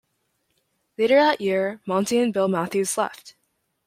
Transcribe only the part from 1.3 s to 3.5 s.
year, Monty and Bill Matthews left.